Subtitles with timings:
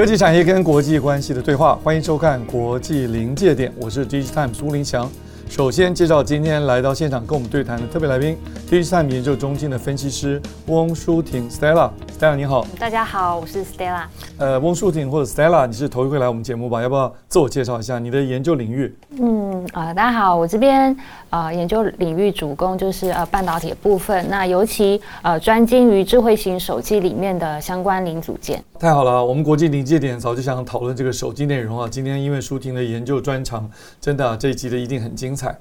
[0.00, 5.06] 科技产业跟国际关系的对话，欢迎收看《国际临界点》，我是 DigiTimes 巫凌祥。
[5.46, 8.34] 首先介绍今天来到现场跟我们对谈的特别来宾
[8.70, 11.90] ，DigiTimes 研究中心的分析师翁舒婷 Stella。
[12.18, 14.04] Stella 你好，大家好，我是 Stella。
[14.38, 16.80] 呃，翁舒婷或者 Stella，你是头一回来我们节目吧？
[16.80, 18.96] 要不要自我介绍一下你的研究领域？
[19.18, 20.96] 嗯啊、呃，大家好，我这边啊、
[21.30, 28.62] 啊、研究领域主攻就是呃半导体部分，那尤其呃专精于智慧型手机里面的相关零组件。
[28.78, 35.56] 太好了，我们国际临界点早就想讨论这个手机内容啊，今天因为舒婷的研究专长，真的、这一集的一定很精彩。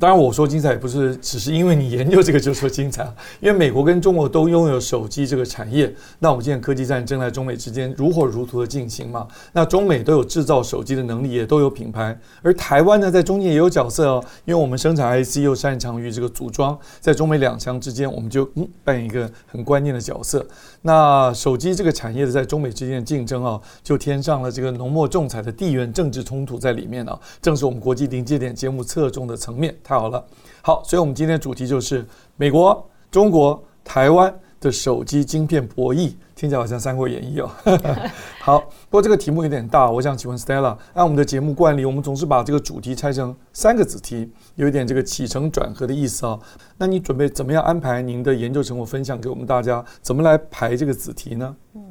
[0.00, 5.92] 当然我说精彩也不是只是因为你研究这个就说精彩啊，因为美国跟中国都拥有手机这个产业。
[6.18, 9.28] 那我们现在科技战争在中美之间如火如荼的进行嘛。
[9.52, 12.18] 那中美都有制造手机的能力，也都有品牌。
[12.40, 20.44] 而台湾呢，在中间也有角色哦，因为我们生产 IC 又擅长于这个组装，在中美两强之间，我们就嗯扮演一个很关键的角色。
[20.80, 29.71] 那手机这个产业的在中美之间的竞争啊，就添上了这个浓墨重彩的地缘政治冲突在里面啊，正是我们国际临界点节目侧重的层面。
[29.82, 30.24] 太好了，
[30.62, 32.06] 好，所以我们今天的主题就是
[32.36, 34.34] 美国、中国、台湾。
[34.62, 37.50] 的手机晶片博弈，听起来好像《三国演义》哦。
[38.38, 46.40] 好，不过这个题目有点大，我想请问 Stella，按我们的节目惯例，我们总是把这个主题拆成三个子题，有一点这个起承转合的意思啊、哦。
[46.78, 49.84] 那你准备怎么样安排您的研究成果分享给我们大家？
[50.00, 51.56] 怎么来排这个子题呢？
[51.74, 51.82] 嗯。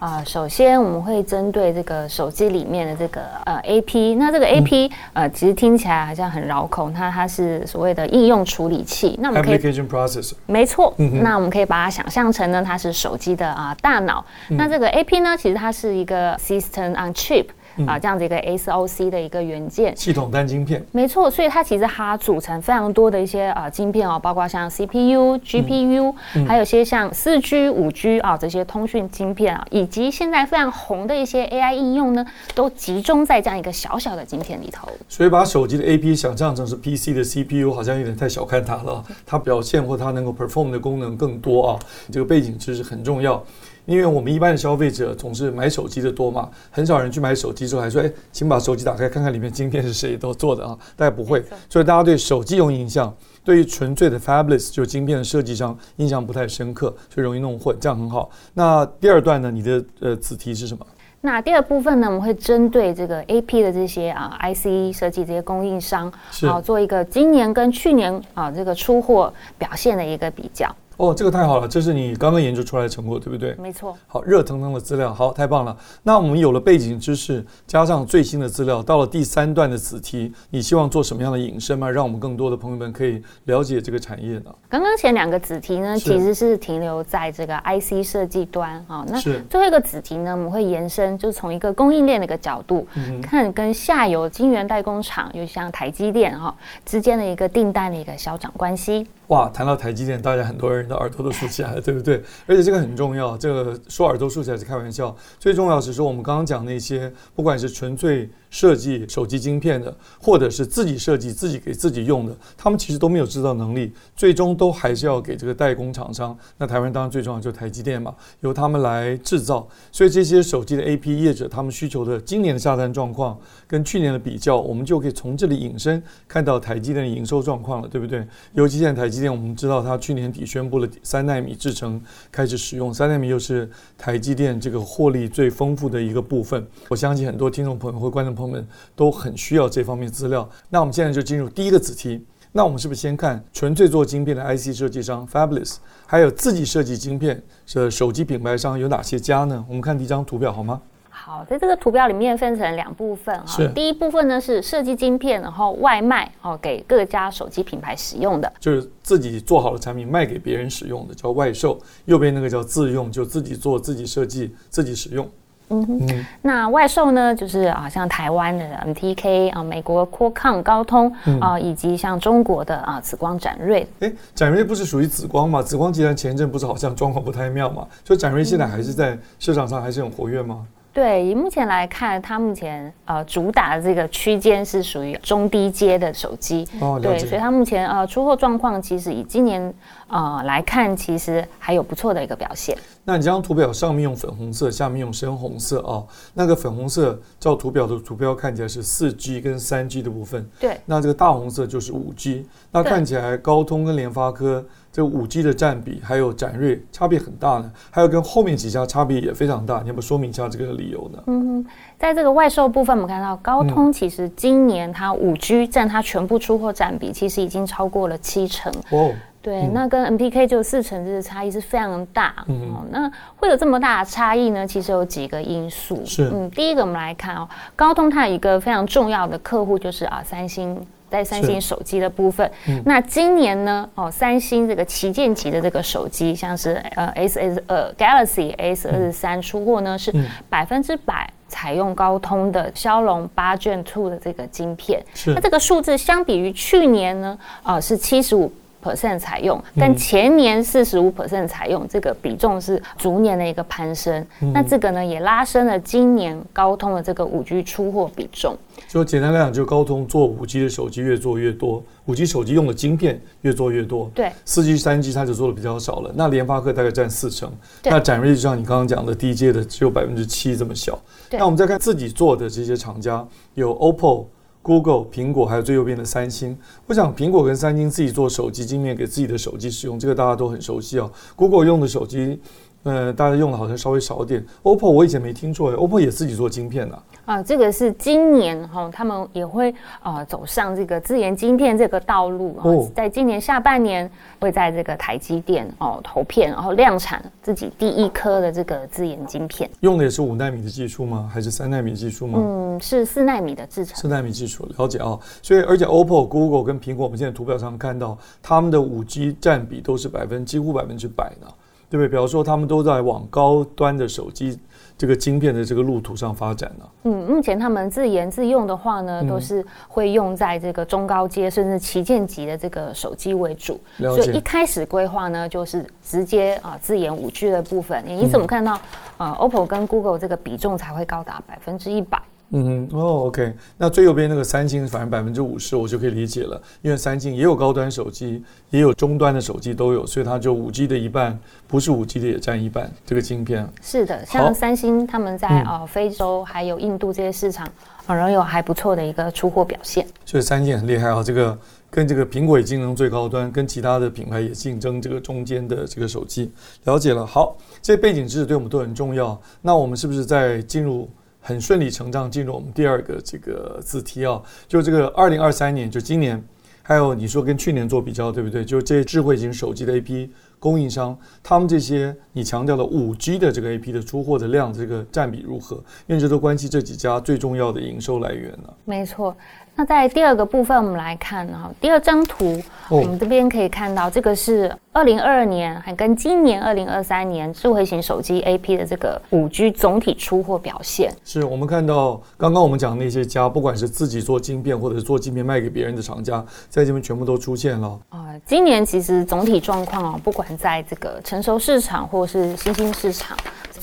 [0.00, 9.14] 啊、呃，首先我们会针对这个手机里面的这个呃 AP，那这个 AP、嗯、呃其实听起来好像很绕口，它它是所谓的应用处理器。
[9.20, 10.32] 那我们可以 Application Processor。
[10.46, 14.56] 没错、嗯，那我们可以把它想象成呢，它是手机的啊、呃、大脑、嗯。
[14.56, 17.46] 那这个 AP 呢，其实它是一个 System on Chip。
[17.86, 34.88] 啊，这样子一个 SoC 的一个元件，系统单晶片，没错，所以它其实它组成非常多的一些啊晶片哦，包括像 CPU、GPU，、嗯、还有些像四 G、五 G 啊这些通讯晶片啊，以及现在非常红的一些 AI 应用呢，都集中在这样一个小小的晶片里头。
[35.08, 39.04] 所以把手机的 AP 想象成是 PC 的 CPU，好像有点太小看它了。
[39.26, 41.78] 它表现或它能够 perform 的功能更多啊，
[42.12, 43.42] 这个背景知识很重要。
[43.90, 53.12] 因为我们一般的消费者总是买手机的多嘛，很少人去买手机之后还说：“哎，请把手机打开看看里面晶片是谁都做的啊。”大家不会，所以大家对手机有印象，
[53.42, 58.30] 对于纯粹的 Fabulous 就是晶片的设计上印象不太深刻，所以容易弄混，这样很好。
[58.54, 59.50] 那第二段呢？
[59.50, 60.86] 你的呃子题是什么？
[61.22, 62.06] 那第二部分呢？
[62.06, 66.10] 我们会针对这个 AP 的这些啊 IC 设计这些供应商，
[66.48, 70.72] 好做一个今年跟去年啊这个出货表现的一个比较。
[71.00, 73.54] 哦，这个太好了，这是你刚刚研究出来的成果，对不对？
[73.54, 73.96] 没错。
[74.06, 75.74] 好，热腾腾的资料，好，太棒了。
[76.02, 81.90] 那我们有了背景知识，加上最新的资料，到了第三段的子题，你希望做什么样的引申吗？
[81.90, 84.54] 让我们更多的朋友们可以了解这个产业呢？
[84.68, 89.02] 刚刚前两个子题呢，其实是停留在这个 IC 设计端啊。
[89.08, 99.06] 那最后一个子题呢，我们会延伸，就从一个供应链的一个角度，嗯、看跟下游晶圆代工厂，又像台积电哈之间的一个订单的一个消长关系。
[99.30, 102.22] 哇，谈到台积电，大家很多人的耳朵都竖起来了，对不对？
[102.46, 108.28] 而且这个很重要，这个说耳朵竖起来是开玩笑，最重要是说我们刚刚讲那些，不管是纯粹。
[108.50, 116.36] 设计手机晶片的，或者是自己设计、自己给自己用的，他们其实都没有制造能力，最终都还是要给这个代工厂商。
[116.58, 119.68] 那台湾当然最重要就是台积电嘛，由他们来制造。
[119.92, 128.26] 所以这些手机的 AP 业者，他们需求的今年的下单状况跟去年的比较，我们就可以从这里引申看到台积电的营收状况了，对不对？
[128.54, 131.98] 尤其现在台积电，我们知道它去年底宣布了三纳米制程
[132.30, 136.66] 开始使用，三纳米又是台积电这个获利最丰富的一个部分。
[136.88, 138.50] 我相信很多听众朋友或观众朋友。
[138.50, 140.50] 们都很需要这方面资料。
[140.68, 142.26] 那我们现在就进入第一个子题。
[142.50, 147.40] 那我们是不是先看纯粹做晶片的 IC 设计商 Fabulous，还有自己设计晶片
[147.74, 149.64] 的手机品牌商有哪些家呢？
[149.68, 150.82] 我们看第一张图表好吗？
[151.30, 153.64] 好，在这个图标里面分成两部分哈。
[153.72, 161.78] 第一部分呢是设计晶片，然后外卖哦给各家手机品牌使用的，就是自己做好的产品卖给别人使用的，叫外售。
[162.06, 165.24] 右边那个叫自用，就自己做、自己设计、自己使用。
[165.68, 173.86] 嗯哼，嗯那外售呢，就是啊，像台湾的 MTK 啊，美国科康高通啊，以及像中国的啊紫光展锐。
[174.00, 175.62] 哎，展锐不是属于紫光吗？
[175.62, 177.86] 紫光集团前一阵不是好像状况不太妙嘛？
[178.04, 180.56] 所以展锐现在还是在市场上还是很活跃吗？
[180.60, 186.66] 嗯对，以目前来看，它目前呃主打的这个区间是属于中低阶的手机。
[186.80, 189.72] 哦，对，所以它目前呃出货状况其实以今年
[190.10, 192.76] 呃来看，其实还有不错的一个表现。
[193.04, 200.46] 那你这张图表上面用粉红色，下面用深红色啊、哦，那个粉红色照图表的图标看起来是四 G 跟三 G 的部分。
[200.60, 202.46] 对，那这个大红色就是五 G。
[202.70, 204.64] 那看起来高通跟联发科。
[204.92, 211.22] 这五 G 的占比还有展锐差别很大呢，还有跟后面几家差别也非常大，你要不说明一下这个理由呢？
[211.28, 211.66] 嗯哼，
[211.96, 218.72] 在这个外售部分，我们看到高通其实今年它五 G 占它全部出货占比，其实已经超过了七成。
[218.90, 219.12] 哦，
[219.42, 222.34] 对，嗯、那跟 M P K 就四成，这个差异是非常大。
[222.48, 224.66] 嗯、哦，那会有这么大的差异呢？
[224.66, 226.02] 其实有几个因素。
[226.04, 230.86] 是，嗯，第一个我们来看哦，高通它有一个非常重要的客户就是啊三星。
[231.10, 233.90] 在三星手机的部分，嗯、那今年呢？
[233.96, 240.14] 哦，三星这个旗舰级的这个手机，像是呃 S S 二 Galaxy S 二十三出货呢，是
[240.48, 245.04] 百分之百采用高通的骁龙八 Gen Two 的这个晶片。
[245.12, 248.52] 是，那这个数字相比于去年呢，啊、呃、是七十五。
[248.82, 254.26] Percent 采用，但前年四十五 percent 采用，这个比重是逐年的一个攀升。
[254.40, 258.56] 嗯、那这个呢，也拉升了今年高通的这个五 G 出货比重。
[258.88, 264.10] 就简单来讲，就高通做五 G 的手机越做越多，五 G 手机用的晶片越做越多。
[264.14, 266.10] 对，四 G、三 G 它就做的比较少了。
[266.14, 267.52] 那联发科大概占四成，
[267.84, 270.98] 那展锐就像你刚刚讲的低阶的只有百分之七这么小。
[271.30, 274.26] 那我们再看自己做的这些厂家，有 OPPO。
[274.62, 281.10] Google、苹果还有最右边的三星，我想苹果跟三星自己做手机镜面给自己的手机使用，这个大家都很熟悉啊。
[281.34, 282.38] Google 用的手机，
[282.82, 284.44] 呃，大家用的好像稍微少一点。
[284.62, 286.98] OPPO 我以前没听错，OPPO 也自己做晶片的。
[287.26, 292.58] 啊，这个是今年哈、哦，他们也会啊、呃、走上这个自研晶片这个道路。
[292.62, 294.10] 哦，在今年下半年
[294.40, 299.70] 会在这个台积电哦投片，然后量产自己第一颗的这个自研晶片。
[299.80, 301.30] 用的也是五纳米的技术吗？
[301.32, 302.38] 还是三纳米技术吗？
[302.42, 303.96] 嗯，是四纳米的制程。
[303.96, 305.18] 四纳米技术，了解啊。
[305.42, 311.46] 所以，而且 OPPO、Google 跟苹果，我们现在图表上看到他们的五 G 占比都是百分几乎百分之百呢，
[311.90, 312.08] 对不对？
[312.08, 314.58] 比方说，他们都在往高端的手机。
[314.96, 316.84] 这个晶片的这个路途上发展呢？
[317.04, 323.80] 嗯，目前他们自研自用的话呢，都是会用在这个中高阶甚至旗舰级的这个手机为主。
[323.96, 328.04] 所以一开始规划呢，就是直接啊自研五 G 的部分。
[328.06, 328.78] 你怎么看到
[329.16, 332.20] 啊，OPPO 跟 Google 这个比重才会高达百分之一百？
[332.52, 341.38] 嗯哼，哦，OK，那最右边那个三星，反正百分之五十，我就可以理解了，因为三星也有高端手机，也有中端的手机都有，所以它就五 G 的一半，
[341.68, 343.68] 不是五 G 的也占一半，这个晶片。
[343.80, 347.68] 是的，像三星他们在啊非洲还有印度这些市场，
[348.08, 350.04] 仍然有还不错的一个出货表现。
[350.24, 351.56] 所以三星很厉害啊，这个
[351.88, 356.50] 跟这个苹果也竞争最高端，跟其他的品牌也竞争这个中间的这个手机。
[356.82, 359.40] 了解了，好，这些背景知识对我们都很重要。
[359.62, 361.08] 那我们是不是在进入？
[361.50, 366.40] 很顺理成章进入我们第二个这个字题啊，就这个二零二三年，就今年，
[366.80, 368.64] 还有你说跟去年做比较，对不对？
[368.64, 370.28] 就这些智慧型手机的 AP
[370.60, 375.82] 供应商，他们这些你强调的五 G 的这个 AP 的出货的量，这个占比如何？
[376.06, 378.72] 因为这都关系这几家最重要的营收来源呢。
[378.84, 379.36] 没错。
[379.80, 391.10] 那在第二个部分，我们来看哈，第二张图，我们这边可以看到，这个是二零二二年还跟今年二零二三年智慧型手机 AP 的这个五 G 总体出货表现。
[391.24, 397.98] 是我们看到刚刚我们讲那些家，不管是自己做晶片或者是做晶片卖给别人的厂家，在这边全部都出现了。
[398.10, 403.34] 啊，今年其实总体状况啊，不管在这个成熟市场或是新兴市场，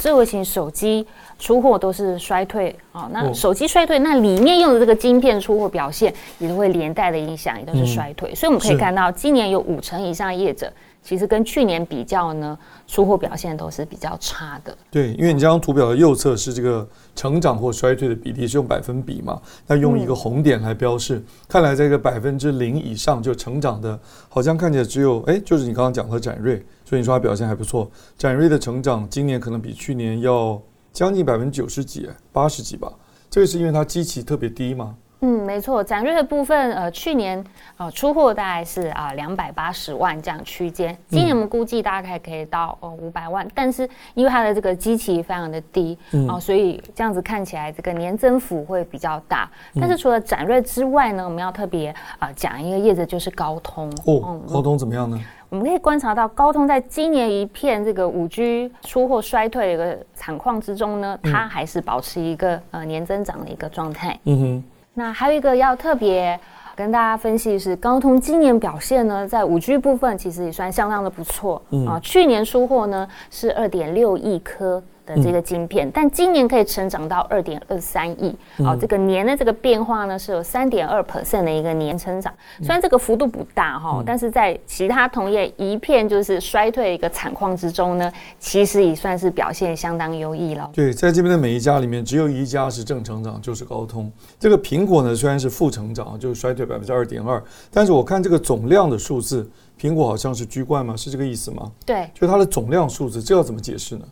[0.07, 1.05] 智慧型手机。
[1.39, 8.31] 出货都是衰退啊，那手机衰退，那里面用的这个晶片出货表现也都会连带的影响，也都是衰退。
[8.31, 10.73] 嗯、所以我们可以看到，今年有五成以上业者，
[11.07, 14.77] 其实跟去年比较呢，出货表现都是比较差的。
[14.91, 16.85] 对，因为你这张图表的右侧是这个
[17.15, 23.97] 成长或衰退的比例是用百分比嘛，那用一个红点来标示，看来这个百分之零以上就成长的，
[24.27, 27.89] 好像看起来只有哎，就是你刚刚讲的展锐，所以你说它表现还不错。
[28.17, 30.61] 展锐的成长今年可能比去年要。
[30.93, 32.91] 将近百分之九十几，八十几吧。
[33.29, 34.95] 这个是因为它基期特别低吗？
[35.21, 37.43] 嗯，没错，展锐的部分，呃，去年
[37.77, 49.49] 呃出货大概是啊两百八十万这样区间，今年我们估计大概可以到呃五百万，但是因为它的这个基期非常的低啊、嗯呃，所以这样子看起来这个年增幅会比较大。
[49.81, 55.19] 但是除了展锐之外呢，我们要特别啊讲一个业者就是高通哦、嗯，高通怎么样呢？
[55.49, 64.19] 我们可以观察到高通在今年一片这个五 G 出货衰退的一个惨况之中呢，它还是保持一个呃年增长的一个状态。
[64.25, 64.63] 嗯哼。
[64.97, 66.39] 那还有一个要特别
[66.75, 71.61] 跟大家分析是，高通今年表现呢，在五 G 部分其实也算相当的不错。
[71.69, 74.81] 嗯啊，去年出货呢是二点六亿颗。
[75.07, 90.69] 的这个晶片，但今年可以成长到二点二三亿，好，这个年的这个变化呢是有三点二 percent 的一个年成长，虽然这个幅度不大哈，但是在其他同业一片就是衰退一个惨况之中呢，其实也算是表现相当优异了。
[90.73, 94.11] 对，在这边的每一家里面，只有一家是正成长，就是高通。
[94.37, 99.49] 这个苹果呢虽然是负成长，就是衰退百分之二点二，但是我看这个总量的数字，
[99.79, 100.97] 苹果好像是居冠吗？
[100.97, 101.71] 是这个意思吗？
[101.85, 104.05] 对，就它的总量数字，这要怎么解释呢？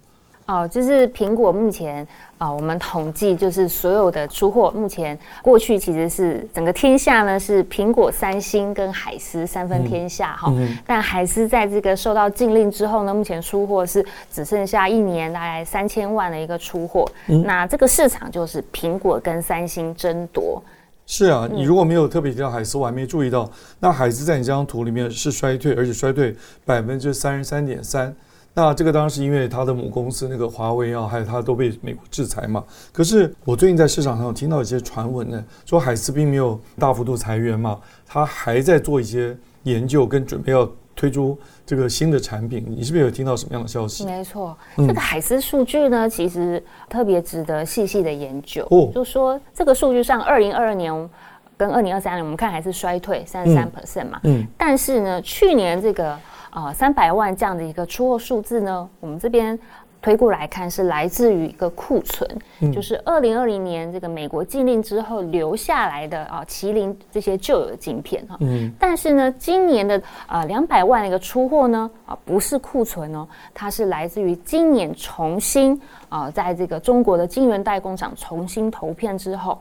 [0.48, 20.62] 哦，就是苹果目前啊、哦，我们统计就是所有的出货，目前过去其实是整个天下呢是苹果、三星跟海思三分天下哈、嗯哦，但海思在这个受到禁令之后呢，目前出货是只剩下一年大概三千万的一个出货，嗯、那这个市场就是苹果跟三星争夺。
[21.08, 23.50] 是啊，你如果没有特别提到海思，我还没注意到，
[23.80, 28.16] 那海思在你这张图里面是衰退，而且衰退百分之三十三点三。
[28.58, 32.64] 那这个当然是因为他的母公司那个华为啊，还有他都被美国制裁嘛。
[32.94, 42.66] 可是我最近在市场上有听到一些传闻呢，说海思并没有大幅度裁员嘛，他还在做一些研究跟准备要推出这个新的产品。
[42.66, 44.06] 你是不是有听到什么样的消息？
[44.06, 48.66] 没错，这个海思数据呢，其实特别值得细细的研究。
[48.72, 51.10] 哦，就说这个数据上，二零二二年
[51.58, 54.18] 跟二零二三年，我们看还是衰退三十三 percent 嘛。
[54.24, 54.48] 嗯。
[54.58, 56.18] 但是呢，去年这个。
[56.56, 59.60] 啊，三百万这样的一个出货数字呢，我们这边
[60.02, 62.26] 推过来看是来自于一个库存，
[62.62, 68.38] 嗯、就是二零二零年这个美国禁令之后留下来的啊，麒麟这些旧有的晶片哈。
[68.40, 68.72] 嗯。
[68.80, 79.60] 但是呢，今年的啊两百万的一个出货呢，啊不是库存哦，它是来自于今年重新啊，在这个中国的晶圆代工厂重新投片之后。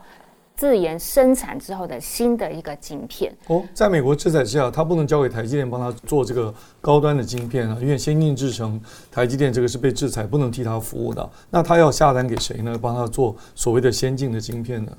[0.55, 8.79] 自研生产之后的新的一个晶片哦，在美国制裁之下，他不能交给台积电帮他做这个高端的晶片啊，因为先进制程，
[9.11, 11.29] 台积电这个是被制裁，不能替他服务的。
[11.49, 12.77] 那他要下单给谁呢？
[12.81, 14.91] 帮他做所谓的先进的晶片呢？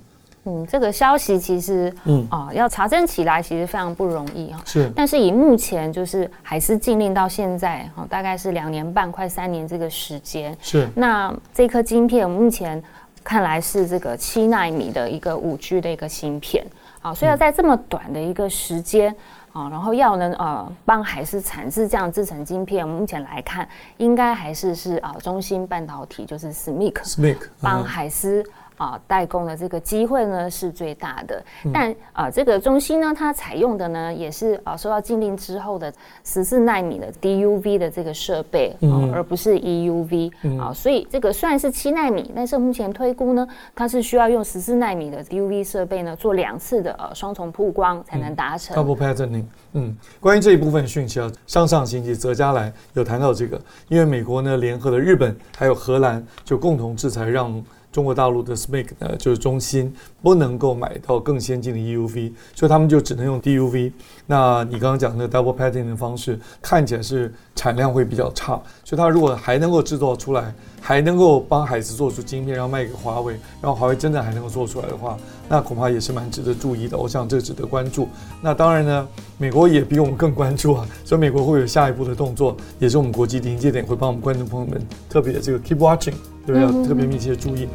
[0.44, 4.60] 嗯，这个消息其实，嗯啊，要查证起来其实非常不容易啊。
[4.64, 10.56] 是，但是以目前就是海思禁令到现在哈，大概是两年半，快三年这个时间。
[10.60, 12.82] 是，那这颗晶片目前。
[13.26, 16.64] 看来是这个七纳米的一个五 G 的一个芯片，
[17.02, 19.12] 啊，所以要在这么短的一个时间
[19.52, 28.44] 啊，然后要能呃帮海思产制这样制成晶片，目前来看应该还是是啊中芯半导体就是 SMIC 帮海思。
[28.76, 31.42] 啊，代工的这个机会呢是最大的，
[31.72, 35.92] 但啊，这个中芯呢，它采用的呢也是啊受到禁令之后的
[36.24, 40.30] 十四纳米的 DUV 的这个设备，啊，而不是 EUV
[40.60, 48.76] 啊，所以这个虽然是七纳米，但是目前推估呢，它是需要用十四纳米的 DUV 设备呢做两次的呃双重曝光才能达成。
[48.76, 49.44] Double patterning。
[49.72, 57.64] 嗯，关于这一部分讯息啊，上上星期泽嘉兰有谈到这个，因为美国呢联合了日本还有荷兰，就共同制裁让。
[57.96, 63.90] 中国大陆的 SMIC 呢，就是中心不能够买到更先进的 EUV，所以他们就只能用 DUV。
[64.26, 68.52] 那你刚刚讲的 double patterning 的方式，看起来是产量会比较差。
[68.84, 75.16] 所以他如果还能够制造出来，还能够帮海思做出晶片，然后卖给华为，然后华为真的还能够做出来的话，
[75.48, 76.96] 那恐怕也是蛮值得注意的。
[76.96, 78.08] 我想这值得关注。
[78.40, 79.08] 那当然呢，
[79.38, 86.14] 美国也比我们更关注啊，所以美国会有下一步的动作，也是我们国际临界点会帮我们观众朋友们特别这个 keep watching。
[86.46, 87.66] 对，要特别密切注意。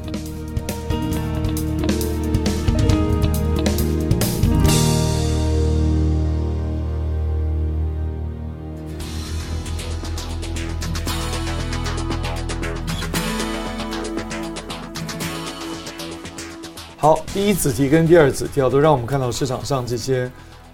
[17.33, 20.29] 第一子题跟第二子题都让我们看到市场上这些。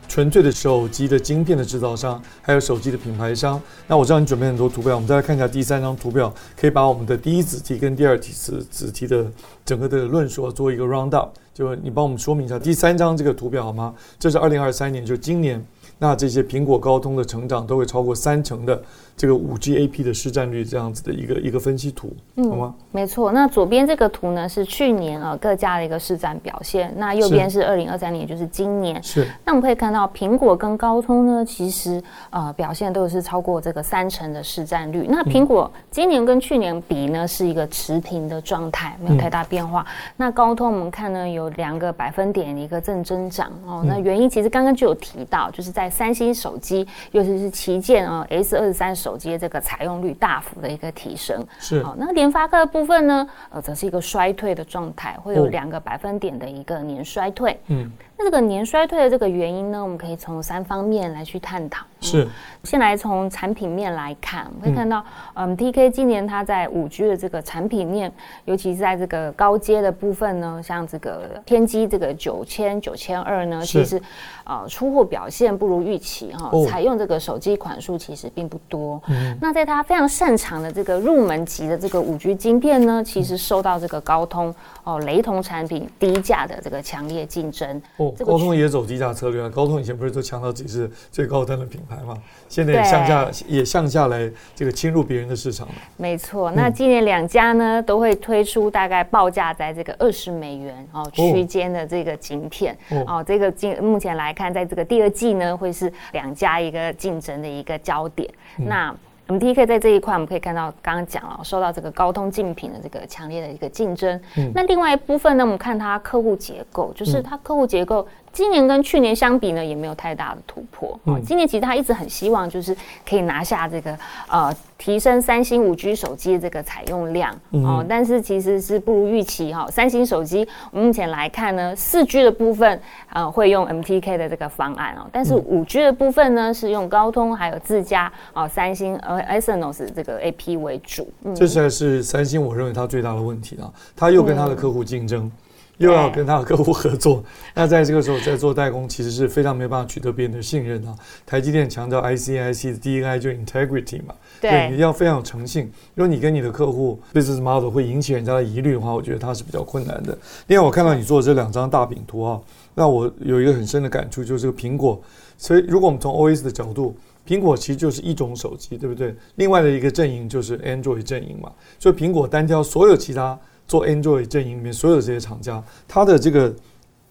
[0.10, 3.62] 纯粹的手机的晶片的制造商，还有手机的品牌商。
[3.88, 9.30] 那我知道你准备很多图表，我们再来看一下第三张图表，可以把我们的第一子题跟第二题子子题的
[9.66, 11.36] 整个的论述做一个 round up。
[11.54, 13.94] 就你帮我们说明一下第三张这个图表好吗？
[14.18, 15.62] 这是二零二三年，就今年
[16.00, 18.80] 那这些苹果、高通的成长都会超过三成的
[19.16, 22.76] 这个五 G AP 的市占率，这样子的一个一个分析图，好吗？
[22.78, 23.32] 嗯，没错。
[23.32, 29.02] 那左边这个图呢是去年呃各家的一个市占表现，那右边是二零二三年，也就是今年。
[29.02, 29.28] 是。
[29.44, 35.08] 那我们可以看到，苹果跟高通呢，其实呃表现都是超过这个三成的市占率。
[35.10, 39.82] 那苹果今年跟去年比呢，是一个持平的状态，没有太大变化。
[39.82, 43.84] 嗯、那高通我们看呢，有两个百分点的一个正增长哦。
[43.84, 51.46] 那原因其实刚刚就有提到，就是在三星手机，尤其是旗舰啊 S 二十三手机的这个采用率大幅的一个提升。
[51.60, 51.84] 是。
[51.84, 57.60] 好，那联发科的部分呢，呃，则是一个衰退的状态，会有两个百分点的一个年衰退。
[57.68, 57.92] 嗯。
[58.18, 61.86] 那这个年衰退的这个原因呢，我们可以从三方面来去探讨。
[62.00, 62.28] 是，
[62.64, 68.12] 先来从产品面来看，我们会看到，嗯，MTK 今年它在五 G 的这个产品面，
[68.46, 74.00] 尤其是在这个高阶的部分呢，像这个天玑这个九千、九千二呢，其实，
[74.44, 79.02] 呃，出货表现不如预期哈，采用这个手机款数其实并不多。
[79.08, 87.82] 嗯，那在它非常擅长的这个入门级的这个五 G 晶片呢，其实受到这个高通哦雷同产品低价的这个强烈竞争。
[88.26, 89.50] 高通也走低价策略啊！
[89.50, 92.18] 高通以前不是都强调自己是最高端的品牌吗？
[92.50, 95.68] 现在也向下，也向下来这个侵入别人的市场。
[95.98, 108.30] 没错，那今年两家呢都会推出大概报价在这个二十美元哦区间的这个晶片哦，这个今目前来看，在这个第二季呢会是两家一个竞争的一个焦点。
[108.58, 108.96] 那。
[109.28, 114.20] MTK 在这一块，我们可以看到，刚刚讲了，受到这个高通竞品的这个强烈的一个竞争。
[114.38, 114.52] 嗯。
[114.56, 118.08] 那另外一部分呢，我们看它客户结构，就是它客户结构。
[118.38, 121.00] 今年跟去年相比呢，也没有太大的突破。
[121.06, 123.98] 嗯，今年其实他一直很希望，就是可以拿下这个
[124.30, 127.84] 呃，提升三星五 G 手机的这个采用量哦。
[127.90, 129.68] 但是其实是不如预期哈。
[129.72, 132.80] 三星手机目前来看呢，四 G 的部分
[133.12, 141.12] 呃会用 MTK 的这个方案哦，但是五 G 的部分呢是用高通还有自家哦三星呃 Exynos 这个 AP 为主。
[141.24, 145.32] 嗯，这才是三星我认为它最大的问题啊，他又跟他的客户竞争。
[145.78, 150.96] 又要跟他的客户合作，那在这个时候在做代工，其实是非常没有办法取得别人的信任啊。
[151.26, 155.72] 台积电强调 IC IC 的第一个 I 就是 integrity 嘛，对，你要非常有诚信。
[155.94, 160.18] 如果你跟你的客户 business model 会引起人家的疑虑的话，我觉得它是比较困难的。
[160.48, 162.42] 另外，我看到你做的这两张大饼图啊，
[162.74, 165.00] 那我有一个很深的感触，就是这个苹果。
[165.38, 169.16] 所以，如果我们从 OS 的角度，苹果其实就是一种手机，对不对？
[169.36, 173.38] 另外的一个阵营就是 Android 阵营嘛，所以苹果单挑所有其他。
[173.68, 176.54] 做 Android 阵营里面所有的这些厂家，它的这个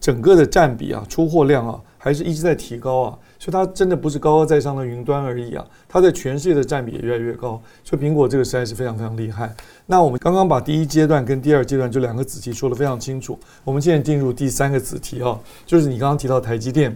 [0.01, 9.55] 整个的占比啊，出货量啊，还是一直在提高啊，所以它真的不是高高在上的云端而已啊，它在全世界的占比也越来越高，所以苹果这个实在是非常非常厉害。
[9.87, 16.95] 那我们刚刚把第一阶段跟第二阶段这两个子题说得非常清楚，我们现在进入第三个子题啊，就是你刚刚提到台积电，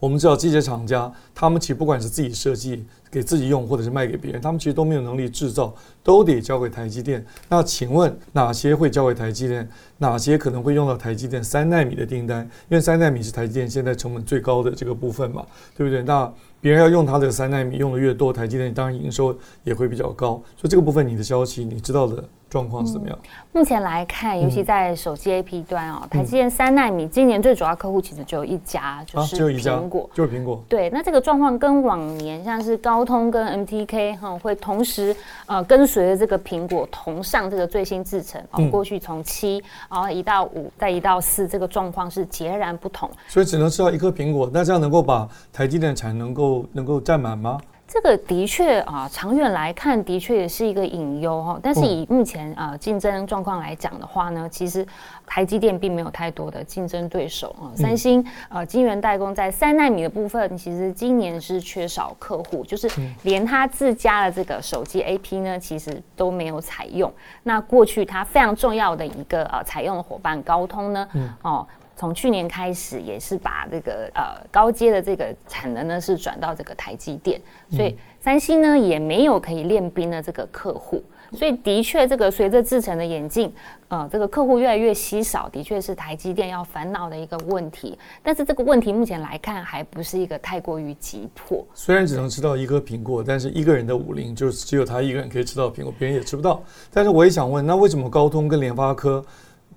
[0.00, 2.84] 我们知道这些厂家，他们其实不管是自己设计。
[3.12, 7.26] 给自己用，或者是卖给别人，他们其实都没有能力制造，都得交给台积电。
[7.48, 9.68] 那请问哪些会交给台积电？
[9.98, 12.48] 哪些可能会用到台积电三纳米的订单？
[12.68, 15.44] 因为三纳米是台积电现在成本最高的这个部分嘛，
[15.76, 16.04] 对不对？
[16.04, 20.40] 那别人要用它的三纳米，用的越多，台积电当然营收也会比较高。
[20.56, 22.22] 所以这个部分你的消息，你知道的。
[22.50, 23.18] 状况是怎么样？
[23.52, 30.62] 目前来看，尤其在手机 AP 端哦，台积电三纳米今年最主要客户其实只有一家，就是苹果，就是苹果。
[30.68, 35.14] 对，那这个状况跟往年像是高通跟 MTK 哈，会同时
[35.46, 43.08] 呃跟随着这个苹果同上这个最新制程哦，过去从七然后移到五，再移到四，这个状况是截然不同。
[43.28, 47.60] 所以只能吃到一颗苹果，那这样能够把台积电产能够能够占满吗？
[47.92, 51.58] 这个的确啊，长远来看的确也是一个隐忧哈。
[51.60, 54.86] 但是以目前啊竞争状况来讲的话呢，其实
[55.26, 57.74] 台积电并没有太多的竞争对手啊。
[57.74, 62.88] 三星呃晶圆代工在三纳米的部分，其实今年是缺少客户，就是
[63.24, 67.12] 连他自家的这个手机 AP 呢，其实都没有采用。
[67.42, 71.08] 那过去它非常重要的一个呃采用的伙伴高通呢，
[71.42, 71.66] 哦。
[72.00, 77.38] 从去年开始，也是把这个呃高阶的这个产能呢，是转到这个台积电，
[77.70, 83.52] 所以三星呢也没有可以练兵的这个客户，所以的确这个随着制程的演进，
[83.88, 87.98] 呃，这个客户越来越稀少，的确是台积电要烦恼的一个问题。
[88.22, 91.62] 但是这个问题目前来看，还不是一个太过于急迫。
[91.74, 96.62] 虽然只能吃到一颗苹果，但是一个人的武林就是只有他一个人可以吃到苹果，别人也吃不到。
[96.90, 99.22] 但是我也想问，那为什么高通跟联发科？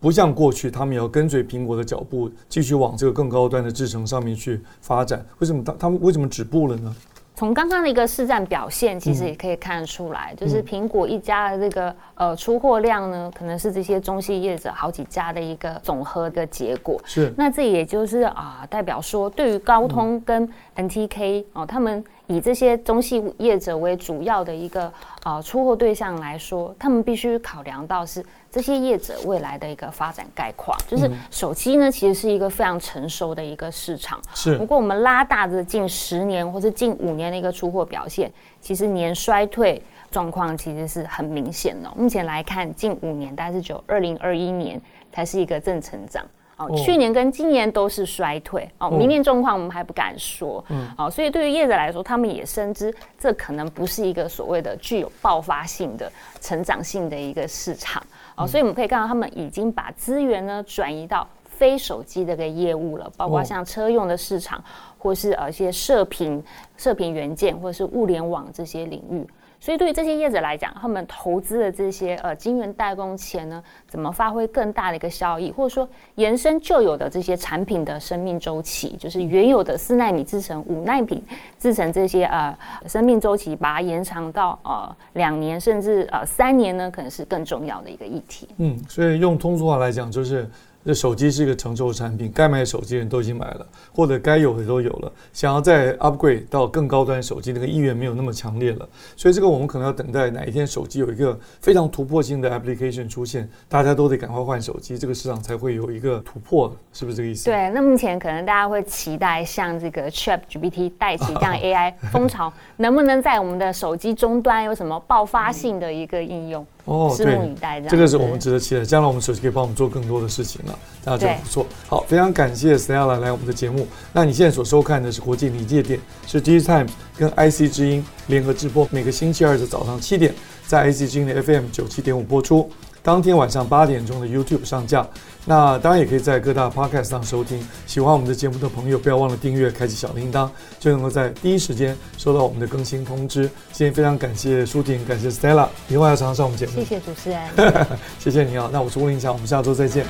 [0.03, 5.25] 不像过去，他们要跟随苹果的脚步，继续往这个更高端的制程上面去发展。
[5.39, 6.93] 为什么他他们为什么止步了呢？
[7.35, 16.99] 从刚刚的一个市占表现，其实也可以看得出来，嗯、就是苹果一家的这个呃出货量呢，可能是这些中系业者好几家的一个总和的结果。
[17.05, 22.03] 是，那这也就是啊，代表说对于高通跟 NTK、嗯、哦，他们。
[22.27, 24.91] 以这些中系业者为主要的一个
[25.23, 30.77] 呃出货对象来说，他们必须考量到是这些业者未来的一个发展概况。
[30.87, 34.21] 就是手机呢，其实是一个非常成熟的一个市场。
[34.33, 34.57] 是。
[34.57, 38.31] 不过我们拉大的近十年或是近五年的一个出货表现，
[38.61, 41.91] 其实年衰退状况其实是很明显的。
[41.95, 44.81] 目前来看，近五年大概是只有二零二一年
[45.11, 46.25] 才是一个正成长。
[46.57, 50.63] 哦，去年跟今年都是衰退哦，明年状况我们还不敢说。
[50.69, 58.01] 嗯，好，所以对于业者来说，他们也深知这可能不是一个所谓的具有爆发性的成长性的一个市场。
[58.35, 64.63] 哦，所以我们可以看到，他们已经把资源呢转移到非手机的个业务了，包括像车用的市场，
[64.97, 66.43] 或是呃一些射频、
[66.77, 69.27] 射频元件，或者是物联网这些领域。
[69.63, 81.23] 所以对于这些业者来讲，他们投资的这些呃晶圆代工钱呢，怎么发挥更大的一个效益，或者说延伸旧有的这些产品的生命周期，就是原有的四纳米制程、五奈米
[81.57, 82.53] 制程这些呃
[82.87, 88.49] 生命周期，把它延长到呃两年甚至呃三年呢，可能是更重要的一个议题。
[88.57, 90.45] 嗯，所以用通俗话来讲，就是。
[90.85, 95.11] 这手机是一个成熟产品，该买手机的人都已经买了，或者该有的都有了。
[95.31, 98.87] 想要再 upgrade 到更高端手机，那个意愿没有那么强烈了。
[99.15, 107.45] 所以这个我们可能要等待哪一天手机有一个非常突破性的 application 出现，大家都得赶快换手机，这个市场才会有一个突破，是不是这个意思？
[107.45, 107.69] 对。
[107.69, 116.65] 那目前可能大家会期待像这个 ChatGPT 带起这样 AI 风潮，能不能在我们的手机终端有什么爆发性的一个应用？
[116.85, 117.55] 哦，对，
[117.89, 118.83] 这个是我们值得期待。
[118.83, 121.65] 将来我们手机可以帮我们做更多的事情了，大家觉得不错。
[121.87, 123.87] 好，非常感谢 Stella 来我们的节目。
[124.11, 130.35] 那你现在所收看的是国际临界点，是 DigiTimes 跟 IC 之音联合直播，每个星期二的早上七点，
[130.67, 132.69] 在 IC 之音的 FM 九七点五播出。
[133.03, 135.05] 当天晚上八点钟的 YouTube 上架，
[135.43, 137.61] 那当然也可以在各大 Podcast 上收听。
[137.85, 143.41] 喜欢我们的节目的朋友，不要忘了订阅、开启小铃铛，就能够在第一时间收到我们的更新通知。
[143.73, 146.71] 今天非常感谢舒婷，感谢 Stella，以后要常常上我们节目。
[146.75, 147.41] 谢谢主持人，
[148.19, 148.69] 谢谢你啊。
[148.71, 150.05] 那我是吴林强，我们下周再见。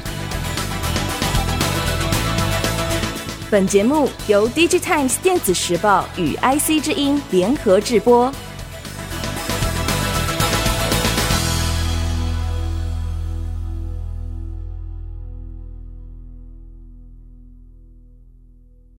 [3.50, 8.32] 本节目由 DigiTimes 电子时报与 IC 之音联合制播。